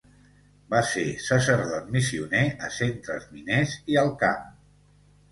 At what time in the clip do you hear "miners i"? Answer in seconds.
3.35-3.99